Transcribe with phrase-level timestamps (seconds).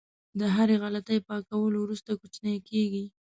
[0.39, 3.05] د هرې غلطۍ پاکولو وروسته کوچنی کېږي.